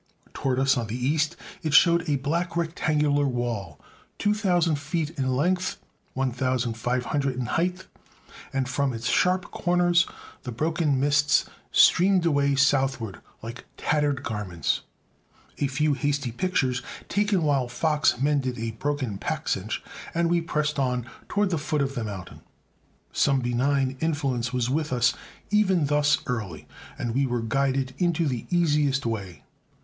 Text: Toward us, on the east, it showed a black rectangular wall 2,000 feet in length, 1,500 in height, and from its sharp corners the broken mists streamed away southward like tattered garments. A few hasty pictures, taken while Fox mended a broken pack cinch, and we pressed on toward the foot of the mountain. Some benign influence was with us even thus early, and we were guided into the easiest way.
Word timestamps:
Toward 0.33 0.57
us, 0.57 0.77
on 0.77 0.87
the 0.87 0.97
east, 0.97 1.35
it 1.61 1.75
showed 1.75 2.09
a 2.09 2.15
black 2.15 2.57
rectangular 2.57 3.27
wall 3.27 3.79
2,000 4.17 4.77
feet 4.77 5.11
in 5.11 5.35
length, 5.35 5.77
1,500 6.15 7.35
in 7.35 7.45
height, 7.45 7.85
and 8.51 8.67
from 8.67 8.93
its 8.93 9.07
sharp 9.07 9.51
corners 9.51 10.07
the 10.41 10.51
broken 10.51 10.99
mists 10.99 11.45
streamed 11.71 12.25
away 12.25 12.55
southward 12.55 13.21
like 13.43 13.65
tattered 13.77 14.23
garments. 14.23 14.81
A 15.59 15.67
few 15.67 15.93
hasty 15.93 16.31
pictures, 16.31 16.81
taken 17.07 17.43
while 17.43 17.67
Fox 17.67 18.19
mended 18.19 18.57
a 18.57 18.71
broken 18.71 19.19
pack 19.19 19.47
cinch, 19.47 19.83
and 20.15 20.31
we 20.31 20.41
pressed 20.41 20.79
on 20.79 21.05
toward 21.29 21.51
the 21.51 21.59
foot 21.59 21.83
of 21.83 21.93
the 21.93 22.03
mountain. 22.03 22.41
Some 23.13 23.39
benign 23.39 23.97
influence 23.99 24.51
was 24.51 24.67
with 24.67 24.91
us 24.91 25.13
even 25.51 25.85
thus 25.85 26.17
early, 26.25 26.67
and 26.97 27.13
we 27.13 27.27
were 27.27 27.43
guided 27.43 27.93
into 27.99 28.27
the 28.27 28.47
easiest 28.49 29.05
way. 29.05 29.43